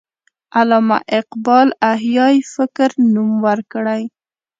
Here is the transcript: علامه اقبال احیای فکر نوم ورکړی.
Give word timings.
علامه 0.57 0.97
اقبال 1.19 1.67
احیای 1.91 2.35
فکر 2.53 2.89
نوم 3.13 3.31
ورکړی. 3.45 4.03